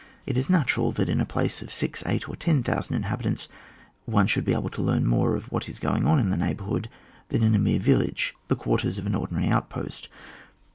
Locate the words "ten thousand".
2.35-2.95